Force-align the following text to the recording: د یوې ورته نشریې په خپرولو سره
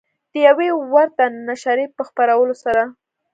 د 0.31 0.33
یوې 0.47 0.69
ورته 0.93 1.23
نشریې 1.47 1.87
په 1.95 2.01
خپرولو 2.09 2.53
سره 2.63 2.81